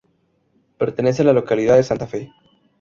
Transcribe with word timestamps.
Pertenece 0.79 1.21
a 1.21 1.25
la 1.25 1.33
localidad 1.33 1.75
de 1.75 1.83
Santa 1.83 2.07
Fe. 2.07 2.31